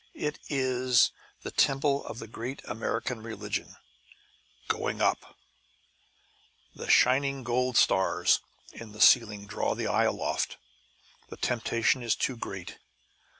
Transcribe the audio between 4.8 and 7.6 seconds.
Up. The shining